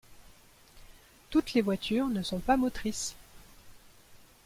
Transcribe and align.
Toutes 1.29 1.53
les 1.53 1.61
voitures 1.61 2.07
ne 2.07 2.23
sont 2.23 2.39
pas 2.39 2.57
motrices. 2.57 3.15